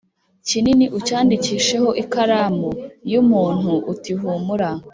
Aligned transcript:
kinini 0.47 0.85
ucyandikisheho 0.97 1.89
ikaramu 2.03 2.69
y 3.11 3.13
umuntu 3.21 3.71
uti 3.93 4.11
humura 4.19 4.69